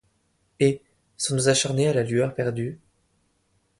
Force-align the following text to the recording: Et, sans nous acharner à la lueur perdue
Et, 0.59 0.81
sans 1.15 1.35
nous 1.35 1.47
acharner 1.47 1.87
à 1.87 1.93
la 1.93 2.01
lueur 2.01 2.33
perdue 2.33 2.79